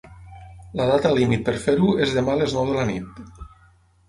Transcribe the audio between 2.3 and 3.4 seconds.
a les nou de la nit.